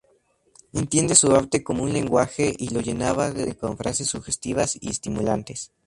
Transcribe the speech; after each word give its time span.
Entiende 0.73 1.13
su 1.13 1.31
arte 1.31 1.63
como 1.63 1.83
un 1.83 1.93
lenguaje 1.93 2.55
y 2.57 2.69
lo 2.69 2.81
llenaba 2.81 3.31
con 3.59 3.77
frases 3.77 4.07
sugestivas 4.07 4.75
y 4.81 4.89
estimulantes. 4.89 5.73